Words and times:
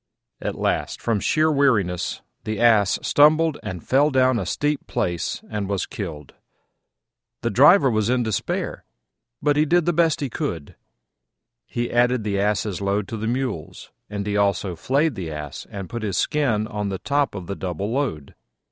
At 0.41 0.55
last, 0.57 0.99
from 0.99 1.19
sheer 1.19 1.51
weariness, 1.51 2.23
the 2.43 2.59
Ass 2.59 2.97
stumbled 3.03 3.59
and 3.61 3.87
fell 3.87 4.09
down 4.09 4.39
a 4.39 4.47
steep 4.47 4.87
place 4.87 5.43
and 5.47 5.69
was 5.69 5.85
killed. 5.85 6.33
The 7.43 7.51
driver 7.51 7.87
was 7.87 8.09
in 8.09 8.23
despair, 8.23 8.83
but 9.43 9.57
he 9.57 9.65
did 9.67 9.85
the 9.85 9.93
best 9.93 10.19
he 10.19 10.27
could: 10.27 10.75
he 11.67 11.91
added 11.93 12.23
the 12.23 12.39
Ass's 12.39 12.81
load 12.81 13.07
to 13.09 13.17
the 13.17 13.27
Mule's, 13.27 13.91
and 14.09 14.25
he 14.25 14.35
also 14.35 14.75
flayed 14.75 15.13
the 15.13 15.29
Ass 15.29 15.67
and 15.69 15.87
put 15.87 16.01
his 16.01 16.17
skin 16.17 16.65
on 16.65 16.89
the 16.89 16.97
top 16.97 17.35
of 17.35 17.45
the 17.45 17.55
double 17.55 17.91
load. 17.91 18.33